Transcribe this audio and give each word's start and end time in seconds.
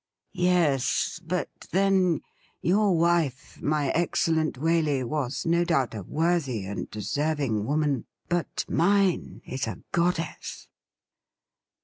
'Yes; 0.49 1.21
but, 1.23 1.67
then, 1.71 2.21
your 2.59 2.97
wife, 2.97 3.61
my 3.61 3.89
excellent 3.89 4.55
Waley, 4.57 5.03
was 5.03 5.45
no 5.45 5.63
doubt 5.63 5.93
a 5.93 6.01
worthy 6.01 6.65
and 6.65 6.89
deserving 6.89 7.65
woman, 7.67 8.05
but 8.27 8.65
mine 8.67 9.43
is 9.45 9.67
a 9.67 9.77
goddess.' 9.91 10.67